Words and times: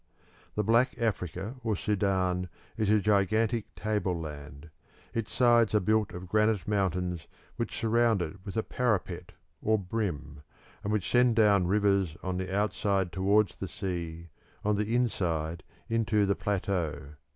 The 0.55 0.63
Black 0.63 0.97
Africa 0.97 1.57
or 1.63 1.75
Sudan 1.75 2.49
is 2.75 2.89
a 2.89 2.99
gigantic 2.99 3.75
tableland; 3.75 4.71
its 5.13 5.31
sides 5.31 5.75
are 5.75 5.79
built 5.79 6.11
of 6.11 6.27
granite 6.27 6.67
mountains 6.67 7.27
which 7.55 7.77
surround 7.77 8.19
it 8.23 8.37
with 8.43 8.57
a 8.57 8.63
parapet 8.63 9.33
or 9.61 9.77
brim, 9.77 10.41
and 10.83 10.91
which 10.91 11.11
send 11.11 11.35
down 11.35 11.67
rivers 11.67 12.17
on 12.23 12.37
the 12.37 12.51
outside 12.51 13.11
towards 13.11 13.57
the 13.57 13.67
sea, 13.67 14.29
on 14.65 14.75
the 14.75 14.95
inside 14.95 15.61
into 15.87 16.25
the 16.25 16.35
plateau. 16.35 17.13